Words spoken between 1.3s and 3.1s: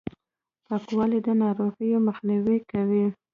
ناروغیو مخنیوی کوي!